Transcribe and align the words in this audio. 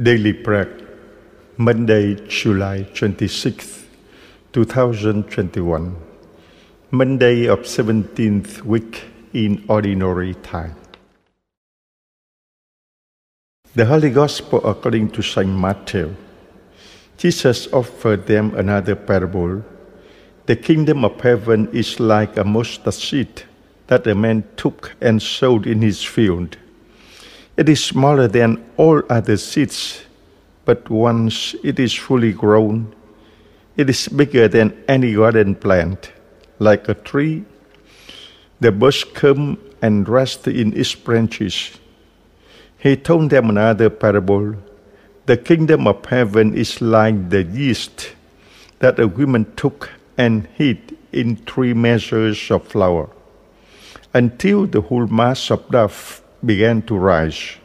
Daily 0.00 0.32
Prayer, 0.32 0.70
Monday, 1.58 2.14
July 2.26 2.84
26, 2.94 3.84
2021, 4.50 5.96
Monday 6.90 7.46
of 7.46 7.58
17th 7.60 8.62
week 8.62 9.04
in 9.34 9.62
Ordinary 9.68 10.32
Time. 10.36 10.74
The 13.74 13.84
Holy 13.84 14.08
Gospel 14.08 14.66
according 14.66 15.10
to 15.10 15.22
St. 15.22 15.50
Matthew. 15.50 16.16
Jesus 17.18 17.70
offered 17.70 18.26
them 18.26 18.54
another 18.54 18.96
parable. 18.96 19.62
The 20.46 20.56
kingdom 20.56 21.04
of 21.04 21.20
heaven 21.20 21.68
is 21.74 22.00
like 22.00 22.38
a 22.38 22.44
mustard 22.44 22.94
seed 22.94 23.42
that 23.88 24.06
a 24.06 24.14
man 24.14 24.44
took 24.56 24.96
and 25.02 25.20
sowed 25.20 25.66
in 25.66 25.82
his 25.82 26.02
field. 26.02 26.56
It 27.60 27.68
is 27.68 27.84
smaller 27.84 28.26
than 28.26 28.64
all 28.78 29.02
other 29.10 29.36
seeds, 29.36 30.00
but 30.64 30.88
once 30.88 31.54
it 31.62 31.78
is 31.78 31.92
fully 31.92 32.32
grown, 32.32 32.94
it 33.76 33.90
is 33.90 34.08
bigger 34.08 34.48
than 34.48 34.82
any 34.88 35.12
garden 35.12 35.54
plant, 35.54 36.10
like 36.58 36.88
a 36.88 36.94
tree. 36.94 37.44
The 38.60 38.72
birds 38.72 39.04
come 39.04 39.58
and 39.82 40.08
rest 40.08 40.48
in 40.48 40.72
its 40.72 40.94
branches. 40.94 41.76
He 42.78 42.96
told 42.96 43.28
them 43.28 43.50
another 43.50 43.90
parable. 43.90 44.56
The 45.26 45.36
kingdom 45.36 45.86
of 45.86 46.02
heaven 46.06 46.56
is 46.56 46.80
like 46.80 47.28
the 47.28 47.42
yeast 47.42 48.16
that 48.78 48.98
a 48.98 49.06
woman 49.06 49.44
took 49.56 49.90
and 50.16 50.48
hid 50.54 50.96
in 51.12 51.36
three 51.36 51.74
measures 51.74 52.50
of 52.50 52.66
flour 52.66 53.10
until 54.14 54.66
the 54.66 54.80
whole 54.80 55.06
mass 55.08 55.50
of 55.50 55.68
dough 55.68 55.92
began 56.44 56.82
to 56.82 56.96
rise. 56.96 57.56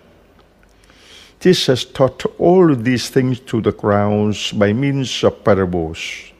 Jesus 1.39 1.85
taught 1.85 2.25
all 2.39 2.73
these 2.75 3.09
things 3.09 3.39
to 3.41 3.61
the 3.61 3.71
crowds 3.71 4.51
by 4.51 4.73
means 4.73 5.23
of 5.23 5.43
parables. 5.43 6.31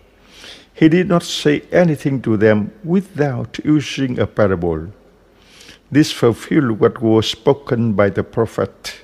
He 0.74 0.90
did 0.90 1.08
not 1.08 1.24
say 1.24 1.62
anything 1.72 2.22
to 2.24 2.38
them 2.38 2.72
without 2.84 3.60
using 3.64 4.20
a 4.20 4.28
parable. 4.28 4.88
This 5.92 6.12
fulfilled 6.12 6.80
what 6.80 7.02
was 7.02 7.30
spoken 7.30 7.94
by 7.94 8.10
the 8.10 8.24
prophet. 8.24 9.02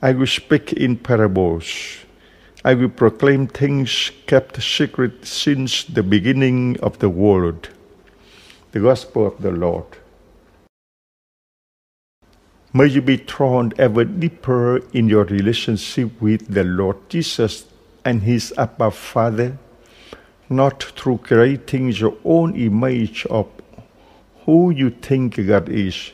I 0.00 0.12
will 0.12 0.26
speak 0.26 0.72
in 0.72 0.96
parables. 0.96 1.98
I 2.64 2.74
will 2.74 2.88
proclaim 2.88 3.46
things 3.46 4.10
kept 4.26 4.60
secret 4.62 5.26
since 5.26 5.84
the 5.84 6.02
beginning 6.02 6.80
of 6.80 6.98
the 6.98 7.08
world. 7.08 7.68
The 8.72 8.80
Gospel 8.80 9.26
of 9.26 9.42
the 9.42 9.52
Lord. 9.52 9.86
May 12.74 12.86
you 12.86 13.02
be 13.02 13.18
drawn 13.18 13.74
ever 13.76 14.02
deeper 14.02 14.78
in 14.94 15.06
your 15.06 15.24
relationship 15.24 16.18
with 16.22 16.54
the 16.54 16.64
Lord 16.64 16.96
Jesus 17.10 17.66
and 18.02 18.22
His 18.22 18.50
Abba 18.56 18.90
Father, 18.90 19.58
not 20.48 20.82
through 20.82 21.18
creating 21.18 21.90
your 21.90 22.16
own 22.24 22.56
image 22.56 23.26
of 23.26 23.46
who 24.46 24.70
you 24.70 24.88
think 24.88 25.36
God 25.46 25.68
is, 25.68 26.12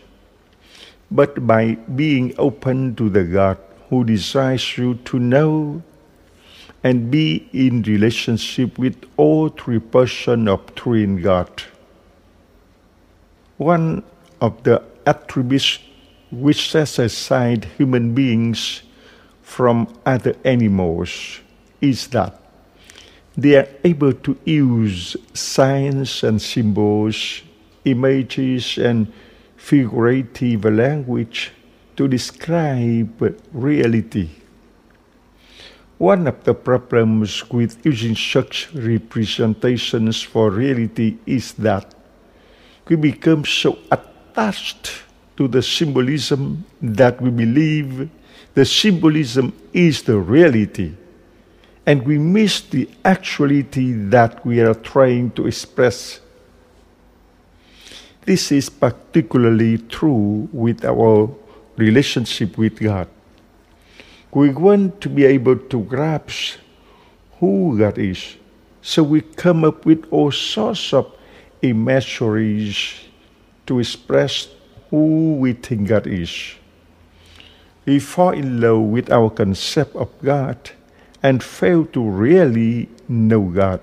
but 1.12 1.46
by 1.46 1.76
being 1.94 2.34
open 2.38 2.96
to 2.96 3.08
the 3.08 3.22
God 3.22 3.58
who 3.88 4.02
desires 4.02 4.76
you 4.76 4.94
to 5.04 5.20
know 5.20 5.80
and 6.82 7.08
be 7.08 7.48
in 7.52 7.82
relationship 7.82 8.76
with 8.78 8.96
all 9.16 9.48
three 9.48 9.78
persons 9.78 10.48
of 10.48 10.74
triune 10.74 11.22
God. 11.22 11.62
One 13.58 14.02
of 14.40 14.60
the 14.64 14.82
attributes 15.06 15.78
which 16.30 16.70
sets 16.70 16.98
aside 16.98 17.64
human 17.76 18.14
beings 18.14 18.82
from 19.42 19.88
other 20.04 20.34
animals 20.44 21.40
is 21.80 22.08
that 22.08 22.40
they 23.36 23.56
are 23.56 23.68
able 23.84 24.12
to 24.12 24.36
use 24.44 25.16
signs 25.32 26.24
and 26.24 26.42
symbols, 26.42 27.42
images 27.84 28.78
and 28.78 29.10
figurative 29.56 30.64
language 30.64 31.52
to 31.96 32.08
describe 32.08 33.36
reality. 33.52 34.28
One 35.98 36.26
of 36.26 36.44
the 36.44 36.54
problems 36.54 37.48
with 37.50 37.84
using 37.84 38.14
such 38.14 38.72
representations 38.74 40.22
for 40.22 40.50
reality 40.50 41.18
is 41.26 41.52
that 41.54 41.94
we 42.88 42.96
become 42.96 43.44
so 43.44 43.78
attached 43.90 45.07
to 45.38 45.46
the 45.46 45.62
symbolism 45.62 46.64
that 46.82 47.22
we 47.22 47.30
believe 47.30 48.10
the 48.54 48.64
symbolism 48.64 49.52
is 49.72 50.02
the 50.02 50.18
reality, 50.18 50.92
and 51.86 52.02
we 52.02 52.18
miss 52.18 52.60
the 52.62 52.90
actuality 53.04 53.92
that 53.92 54.44
we 54.44 54.58
are 54.60 54.74
trying 54.74 55.30
to 55.30 55.46
express. 55.46 56.18
This 58.22 58.50
is 58.50 58.68
particularly 58.68 59.78
true 59.78 60.48
with 60.52 60.84
our 60.84 61.32
relationship 61.76 62.58
with 62.58 62.80
God. 62.80 63.06
We 64.32 64.50
want 64.50 65.00
to 65.02 65.08
be 65.08 65.24
able 65.24 65.56
to 65.56 65.84
grasp 65.84 66.58
who 67.38 67.78
God 67.78 67.96
is, 67.96 68.36
so 68.82 69.04
we 69.04 69.20
come 69.20 69.64
up 69.64 69.86
with 69.86 70.04
all 70.10 70.32
sorts 70.32 70.92
of 70.92 71.14
imageries 71.62 73.04
to 73.66 73.78
express 73.78 74.48
who 74.90 75.36
we 75.36 75.52
think 75.52 75.88
God 75.88 76.06
is. 76.06 76.54
We 77.84 77.98
fall 78.00 78.30
in 78.30 78.60
love 78.60 78.82
with 78.82 79.10
our 79.10 79.30
concept 79.30 79.96
of 79.96 80.10
God 80.22 80.58
and 81.22 81.42
fail 81.42 81.86
to 81.86 82.02
really 82.02 82.88
know 83.08 83.42
God 83.42 83.80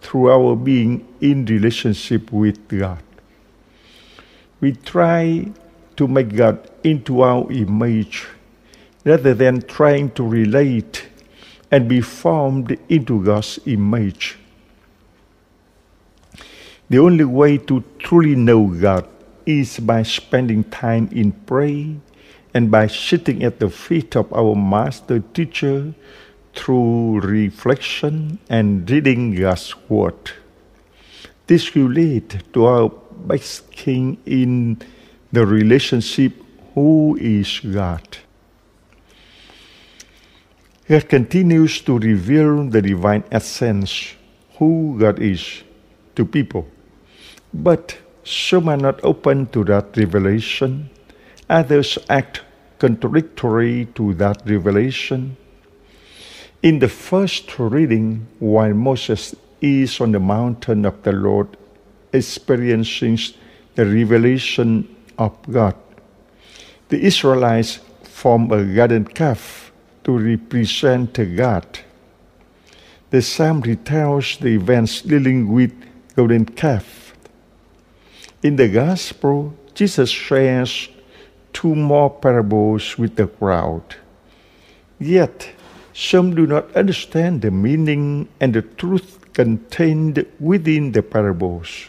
through 0.00 0.30
our 0.30 0.56
being 0.56 1.06
in 1.20 1.44
relationship 1.44 2.32
with 2.32 2.68
God. 2.68 3.02
We 4.60 4.72
try 4.72 5.50
to 5.96 6.08
make 6.08 6.34
God 6.34 6.70
into 6.84 7.22
our 7.22 7.50
image 7.50 8.26
rather 9.04 9.34
than 9.34 9.62
trying 9.62 10.10
to 10.12 10.26
relate 10.26 11.08
and 11.70 11.88
be 11.88 12.00
formed 12.00 12.78
into 12.88 13.22
God's 13.24 13.58
image. 13.66 14.38
The 16.88 16.98
only 16.98 17.24
way 17.24 17.58
to 17.58 17.82
truly 17.98 18.36
know 18.36 18.66
God 18.66 19.08
is 19.46 19.78
by 19.80 20.02
spending 20.02 20.64
time 20.64 21.08
in 21.12 21.32
prayer 21.32 21.96
and 22.54 22.70
by 22.70 22.86
sitting 22.86 23.42
at 23.42 23.60
the 23.60 23.70
feet 23.70 24.16
of 24.16 24.32
our 24.32 24.54
master 24.54 25.20
teacher 25.20 25.94
through 26.54 27.20
reflection 27.20 28.38
and 28.48 28.88
reading 28.90 29.34
God's 29.34 29.74
word. 29.88 30.32
This 31.46 31.74
will 31.74 31.88
lead 31.88 32.44
to 32.52 32.66
our 32.66 32.88
basking 32.88 34.18
in 34.26 34.80
the 35.32 35.46
relationship 35.46 36.32
who 36.74 37.16
is 37.20 37.60
God. 37.60 38.18
God 40.88 41.08
continues 41.08 41.80
to 41.82 41.98
reveal 41.98 42.64
the 42.68 42.82
divine 42.82 43.24
essence, 43.30 44.14
who 44.58 44.96
God 44.98 45.20
is, 45.20 45.62
to 46.16 46.24
people. 46.26 46.66
But 47.54 47.96
some 48.24 48.68
are 48.68 48.76
not 48.76 49.02
open 49.02 49.46
to 49.48 49.64
that 49.64 49.96
revelation. 49.96 50.90
Others 51.50 51.98
act 52.08 52.42
contradictory 52.78 53.86
to 53.94 54.14
that 54.14 54.42
revelation. 54.46 55.36
In 56.62 56.78
the 56.78 56.88
first 56.88 57.58
reading, 57.58 58.26
while 58.38 58.74
Moses 58.74 59.34
is 59.60 60.00
on 60.00 60.12
the 60.12 60.20
mountain 60.20 60.84
of 60.84 61.02
the 61.02 61.12
Lord, 61.12 61.56
experiencing 62.12 63.18
the 63.74 63.86
revelation 63.86 64.88
of 65.18 65.36
God, 65.50 65.74
the 66.88 67.00
Israelites 67.00 67.80
form 68.04 68.52
a 68.52 68.62
golden 68.64 69.04
calf 69.04 69.72
to 70.04 70.16
represent 70.16 71.14
God. 71.36 71.66
The 73.10 73.22
psalm 73.22 73.62
retells 73.62 74.38
the 74.38 74.54
events 74.54 75.02
dealing 75.02 75.52
with 75.52 75.72
golden 76.14 76.44
calf 76.44 77.01
in 78.42 78.56
the 78.56 78.68
Gospel, 78.68 79.54
Jesus 79.74 80.10
shares 80.10 80.88
two 81.52 81.74
more 81.74 82.10
parables 82.10 82.98
with 82.98 83.16
the 83.16 83.26
crowd. 83.26 83.96
Yet, 84.98 85.50
some 85.94 86.34
do 86.34 86.46
not 86.46 86.74
understand 86.74 87.42
the 87.42 87.50
meaning 87.50 88.28
and 88.40 88.54
the 88.54 88.62
truth 88.62 89.32
contained 89.32 90.26
within 90.40 90.92
the 90.92 91.02
parables, 91.02 91.88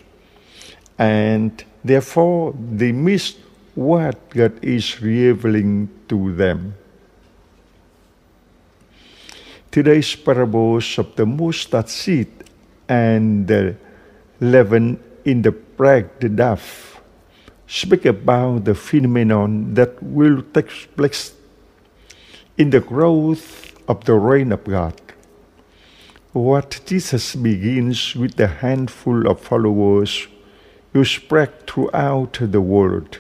and 0.97 1.63
therefore 1.83 2.53
they 2.53 2.91
miss 2.91 3.35
what 3.75 4.29
God 4.29 4.63
is 4.63 5.01
revealing 5.01 5.89
to 6.07 6.33
them. 6.35 6.75
Today's 9.71 10.15
parables 10.15 10.99
of 10.99 11.15
the 11.15 11.25
mustard 11.25 11.89
seed 11.89 12.29
and 12.87 13.47
the 13.47 13.75
leaven 14.39 14.99
in 15.25 15.41
the 15.41 15.51
break 15.51 16.19
dove 16.35 17.01
speak 17.67 18.05
about 18.05 18.65
the 18.65 18.75
phenomenon 18.75 19.73
that 19.73 20.01
will 20.03 20.43
take 20.53 20.95
place 20.95 21.33
in 22.57 22.69
the 22.69 22.79
growth 22.79 23.73
of 23.89 24.05
the 24.05 24.13
reign 24.13 24.51
of 24.51 24.63
God. 24.63 24.99
What 26.33 26.81
Jesus 26.85 27.35
begins 27.35 28.15
with 28.15 28.39
a 28.39 28.47
handful 28.47 29.27
of 29.27 29.41
followers 29.41 30.27
who 30.93 31.05
spread 31.05 31.67
throughout 31.67 32.37
the 32.41 32.61
world. 32.61 33.19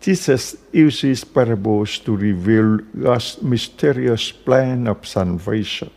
Jesus 0.00 0.56
uses 0.72 1.24
parables 1.24 1.98
to 2.00 2.16
reveal 2.16 2.78
God's 2.78 3.42
mysterious 3.42 4.32
plan 4.32 4.86
of 4.86 5.06
salvation. 5.06 5.90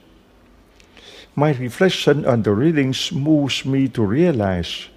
My 1.35 1.51
reflection 1.53 2.25
on 2.25 2.43
the 2.43 2.51
readings 2.51 3.11
moves 3.11 3.65
me 3.65 3.87
to 3.89 4.03
realize 4.03 4.87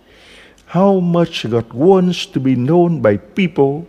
how 0.66 0.98
much 0.98 1.48
God 1.48 1.72
wants 1.72 2.26
to 2.26 2.40
be 2.40 2.56
known 2.56 3.00
by 3.00 3.18
people 3.18 3.86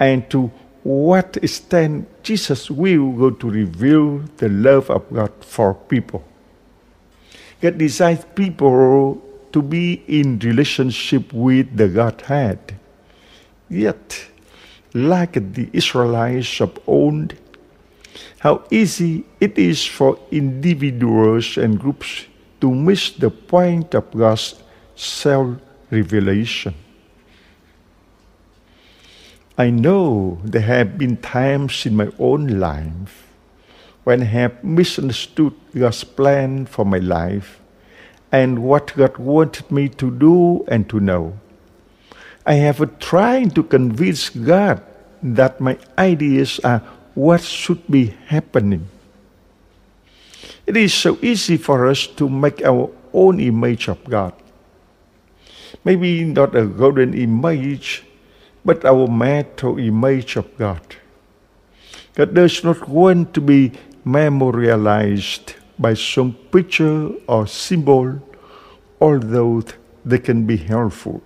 and 0.00 0.28
to 0.30 0.50
what 0.82 1.36
extent 1.38 2.08
Jesus 2.22 2.70
will 2.70 3.12
go 3.12 3.30
to 3.30 3.50
reveal 3.50 4.18
the 4.36 4.48
love 4.48 4.90
of 4.90 5.06
God 5.12 5.32
for 5.40 5.74
people. 5.74 6.24
God 7.60 7.78
desires 7.78 8.24
people 8.34 9.22
to 9.52 9.62
be 9.62 10.02
in 10.06 10.38
relationship 10.38 11.32
with 11.32 11.76
the 11.76 11.88
Godhead. 11.88 12.76
Yet, 13.68 14.26
like 14.92 15.32
the 15.54 15.70
Israelites 15.72 16.60
of 16.60 16.78
old, 16.86 17.34
how 18.38 18.64
easy 18.70 19.24
it 19.40 19.58
is 19.58 19.84
for 19.84 20.18
individuals 20.30 21.56
and 21.56 21.78
groups 21.78 22.26
to 22.60 22.74
miss 22.74 23.10
the 23.10 23.30
point 23.30 23.94
of 23.94 24.10
God's 24.10 24.54
self 24.94 25.56
revelation. 25.90 26.74
I 29.58 29.70
know 29.70 30.38
there 30.44 30.62
have 30.62 30.98
been 30.98 31.16
times 31.16 31.86
in 31.86 31.96
my 31.96 32.12
own 32.18 32.60
life 32.60 33.26
when 34.04 34.22
I 34.22 34.26
have 34.26 34.62
misunderstood 34.62 35.54
God's 35.74 36.04
plan 36.04 36.66
for 36.66 36.84
my 36.84 36.98
life 36.98 37.60
and 38.30 38.62
what 38.62 38.94
God 38.96 39.16
wanted 39.16 39.70
me 39.70 39.88
to 39.96 40.10
do 40.10 40.64
and 40.68 40.88
to 40.90 41.00
know. 41.00 41.38
I 42.44 42.54
have 42.54 42.98
tried 42.98 43.54
to 43.54 43.62
convince 43.62 44.28
God 44.28 44.82
that 45.22 45.60
my 45.60 45.78
ideas 45.98 46.60
are 46.62 46.82
what 47.16 47.40
should 47.40 47.80
be 47.88 48.12
happening. 48.28 48.86
It 50.66 50.76
is 50.76 50.92
so 50.92 51.16
easy 51.22 51.56
for 51.56 51.88
us 51.88 52.06
to 52.20 52.28
make 52.28 52.60
our 52.60 52.92
own 53.14 53.40
image 53.40 53.88
of 53.88 54.04
God. 54.04 54.34
Maybe 55.82 56.24
not 56.24 56.54
a 56.54 56.66
golden 56.66 57.14
image, 57.14 58.04
but 58.64 58.84
our 58.84 59.08
mental 59.08 59.78
image 59.78 60.36
of 60.36 60.44
God. 60.58 60.82
God 62.12 62.34
does 62.34 62.62
not 62.62 62.86
want 62.86 63.32
to 63.32 63.40
be 63.40 63.72
memorialized 64.04 65.54
by 65.78 65.94
some 65.94 66.34
picture 66.52 67.08
or 67.26 67.46
symbol, 67.46 68.20
although 69.00 69.62
they 70.04 70.18
can 70.18 70.44
be 70.44 70.56
helpful. 70.58 71.22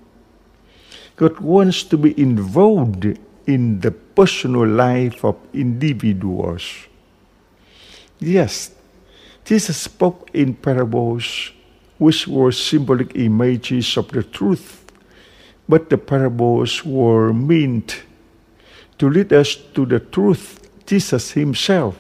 God 1.16 1.40
wants 1.40 1.82
to 1.84 1.98
be 1.98 2.14
involved 2.14 3.19
in 3.50 3.81
the 3.81 3.91
personal 3.91 4.67
life 4.67 5.25
of 5.25 5.37
individuals. 5.52 6.87
Yes, 8.19 8.70
Jesus 9.44 9.76
spoke 9.76 10.31
in 10.32 10.55
parables 10.55 11.50
which 11.99 12.26
were 12.29 12.52
symbolic 12.52 13.17
images 13.17 13.97
of 13.97 14.08
the 14.08 14.23
truth, 14.23 14.85
but 15.69 15.91
the 15.91 15.99
parables 15.99 16.85
were 16.85 17.32
meant 17.32 18.02
to 18.99 19.11
lead 19.11 19.32
us 19.32 19.56
to 19.75 19.85
the 19.87 20.00
truth, 20.00 20.70
Jesus 20.87 21.32
Himself, 21.32 21.99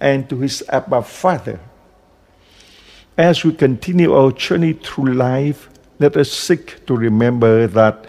and 0.00 0.28
to 0.28 0.38
His 0.38 0.62
Abba 0.68 1.02
Father. 1.02 1.60
As 3.16 3.44
we 3.44 3.52
continue 3.52 4.14
our 4.14 4.32
journey 4.32 4.72
through 4.72 5.12
life, 5.14 5.68
let 5.98 6.16
us 6.16 6.30
seek 6.32 6.84
to 6.86 6.96
remember 6.96 7.66
that 7.66 8.06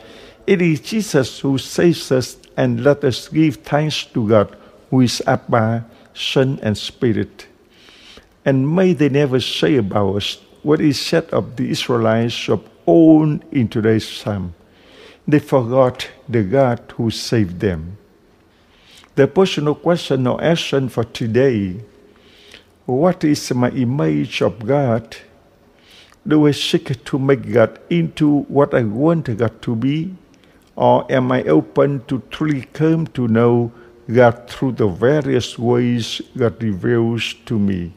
it 0.48 0.62
is 0.62 0.80
Jesus 0.82 1.40
who 1.40 1.58
saves 1.58 2.12
us, 2.12 2.36
and 2.58 2.84
let 2.84 3.04
us 3.04 3.28
give 3.28 3.58
thanks 3.58 4.06
to 4.06 4.28
God, 4.28 4.56
who 4.90 5.02
is 5.02 5.22
Abba, 5.26 5.86
Son, 6.14 6.60
and 6.62 6.78
Spirit. 6.78 7.48
And 8.46 8.76
may 8.76 8.94
they 8.94 9.10
never 9.10 9.40
say 9.40 9.78
about 9.78 10.16
us 10.18 10.38
what 10.62 10.82
is 10.82 11.00
said 11.00 11.30
of 11.32 11.56
the 11.56 11.70
Israelites 11.70 12.50
of 12.50 12.68
old 12.86 13.44
in 13.52 13.68
today's 13.68 14.08
psalm. 14.08 14.54
They 15.28 15.40
forgot 15.40 16.10
the 16.28 16.44
God 16.44 16.82
who 16.96 17.10
saved 17.12 17.60
them. 17.60 17.98
The 19.16 19.28
personal 19.28 19.76
question 19.76 20.28
or 20.28 20.44
action 20.44 20.90
for 20.90 21.04
today 21.04 21.82
what 22.86 23.24
is 23.24 23.54
my 23.54 23.70
image 23.70 24.42
of 24.42 24.60
God? 24.66 25.16
Do 26.28 26.48
I 26.48 26.52
seek 26.52 27.04
to 27.06 27.20
make 27.20 27.50
God 27.52 27.80
into 27.90 28.42
what 28.50 28.74
I 28.74 28.84
want 28.84 29.38
God 29.38 29.62
to 29.62 29.76
be? 29.76 30.16
Or 30.76 31.06
am 31.12 31.32
I 31.32 31.44
open 31.44 32.04
to 32.08 32.24
truly 32.32 32.64
come 32.74 33.06
to 33.08 33.28
know 33.28 33.72
God 34.12 34.50
through 34.50 34.74
the 34.74 34.88
various 34.88 35.58
ways 35.58 36.22
God 36.36 36.62
reveals 36.62 37.36
to 37.46 37.60
me? 37.60 37.94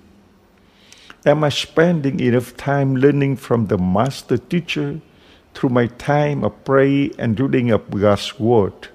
Am 1.25 1.43
I 1.43 1.49
spending 1.49 2.20
enough 2.20 2.56
time 2.56 2.96
learning 2.96 3.37
from 3.37 3.67
the 3.67 3.78
Master 3.78 4.37
Teacher 4.37 5.00
through 5.55 5.70
my 5.70 5.87
time 5.87 6.44
of 6.44 6.64
prayer 6.64 7.11
and 7.19 7.40
reading 7.40 7.70
of 7.70 7.90
God's 7.90 8.38
Word? 8.38 8.88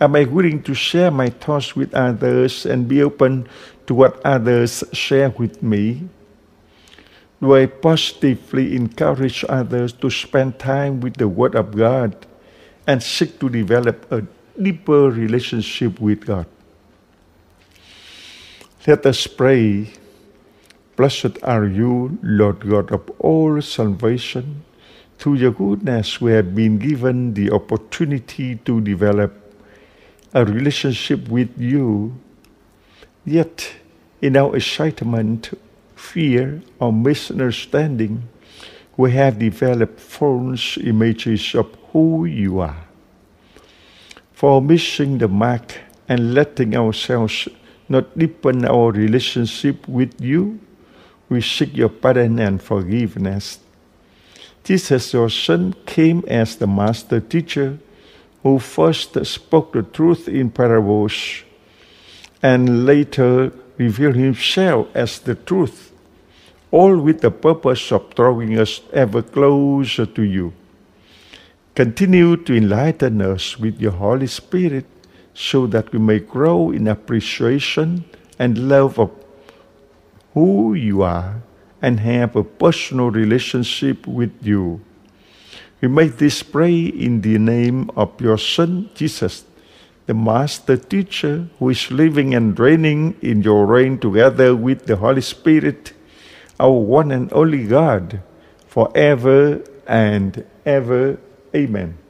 Am 0.00 0.16
I 0.16 0.24
willing 0.24 0.62
to 0.64 0.74
share 0.74 1.10
my 1.10 1.30
thoughts 1.30 1.76
with 1.76 1.94
others 1.94 2.66
and 2.66 2.88
be 2.88 3.00
open 3.02 3.48
to 3.86 3.94
what 3.94 4.20
others 4.26 4.82
share 4.92 5.30
with 5.30 5.62
me? 5.62 6.08
Do 7.40 7.54
I 7.54 7.66
positively 7.66 8.74
encourage 8.74 9.44
others 9.48 9.92
to 9.92 10.10
spend 10.10 10.58
time 10.58 11.00
with 11.00 11.16
the 11.16 11.28
Word 11.28 11.54
of 11.54 11.76
God 11.76 12.26
and 12.86 13.02
seek 13.02 13.38
to 13.40 13.48
develop 13.48 14.10
a 14.12 14.24
deeper 14.60 15.10
relationship 15.10 16.00
with 16.00 16.26
God? 16.26 16.46
Let 18.86 19.06
us 19.06 19.26
pray. 19.26 19.90
Blessed 20.96 21.38
are 21.42 21.66
you, 21.66 22.18
Lord 22.22 22.60
God 22.68 22.92
of 22.92 23.10
all 23.18 23.60
salvation. 23.62 24.64
Through 25.18 25.36
your 25.36 25.52
goodness, 25.52 26.20
we 26.20 26.32
have 26.32 26.54
been 26.54 26.78
given 26.78 27.34
the 27.34 27.50
opportunity 27.52 28.56
to 28.56 28.80
develop 28.80 29.32
a 30.34 30.44
relationship 30.44 31.28
with 31.28 31.50
you 31.58 32.14
Yet, 33.26 33.72
in 34.20 34.36
our 34.36 34.56
excitement, 34.56 35.52
fear, 35.96 36.62
or 36.80 36.92
misunderstanding, 36.92 38.24
we 38.98 39.12
have 39.12 39.38
developed 39.38 39.98
false 40.00 40.76
images 40.78 41.54
of 41.54 41.66
who 41.94 42.26
you 42.26 42.58
are. 42.58 42.84
For 44.32 44.60
missing 44.60 45.18
the 45.18 45.28
mark 45.28 45.78
and 46.08 46.34
letting 46.34 46.76
ourselves 46.76 47.48
not 47.88 48.18
deepen 48.18 48.66
our 48.66 48.90
relationship 48.90 49.88
with 49.88 50.20
you, 50.20 50.58
we 51.28 51.40
seek 51.40 51.74
your 51.74 51.88
pardon 51.88 52.38
and 52.40 52.60
forgiveness. 52.60 53.60
Jesus, 54.64 55.12
your 55.12 55.30
Son, 55.30 55.72
came 55.86 56.24
as 56.26 56.56
the 56.56 56.66
master 56.66 57.20
teacher 57.20 57.78
who 58.42 58.58
first 58.58 59.24
spoke 59.24 59.72
the 59.72 59.82
truth 59.82 60.28
in 60.28 60.50
parables 60.50 61.44
and 62.42 62.84
later 62.84 63.52
revealed 63.78 64.16
himself 64.16 64.88
as 64.94 65.20
the 65.20 65.34
truth, 65.34 65.92
all 66.70 66.98
with 66.98 67.20
the 67.20 67.30
purpose 67.30 67.92
of 67.92 68.14
drawing 68.14 68.58
us 68.58 68.80
ever 68.92 69.22
closer 69.22 70.06
to 70.06 70.22
you. 70.22 70.52
Continue 71.74 72.36
to 72.36 72.56
enlighten 72.56 73.20
us 73.20 73.58
with 73.58 73.80
your 73.80 73.92
Holy 73.92 74.26
Spirit 74.26 74.86
so 75.34 75.66
that 75.66 75.92
we 75.92 75.98
may 75.98 76.20
grow 76.20 76.70
in 76.70 76.86
appreciation 76.86 78.04
and 78.38 78.68
love 78.68 78.98
of 78.98 79.10
who 80.34 80.74
you 80.74 81.02
are 81.02 81.42
and 81.82 82.00
have 82.00 82.36
a 82.36 82.44
personal 82.44 83.10
relationship 83.10 84.06
with 84.06 84.32
you. 84.42 84.80
We 85.80 85.88
make 85.88 86.16
this 86.16 86.42
pray 86.42 86.86
in 86.86 87.20
the 87.20 87.38
name 87.38 87.90
of 87.96 88.20
your 88.20 88.38
Son, 88.38 88.90
Jesus 88.94 89.44
the 90.06 90.14
master 90.14 90.76
teacher 90.76 91.48
who 91.58 91.70
is 91.70 91.90
living 91.90 92.34
and 92.34 92.58
reigning 92.58 93.16
in 93.22 93.42
your 93.42 93.64
reign 93.64 93.98
together 93.98 94.54
with 94.54 94.86
the 94.86 94.96
Holy 94.96 95.22
Spirit, 95.22 95.92
our 96.60 96.72
one 96.72 97.10
and 97.10 97.32
only 97.32 97.66
God, 97.66 98.20
forever 98.66 99.64
and 99.86 100.44
ever. 100.66 101.18
Amen. 101.54 102.03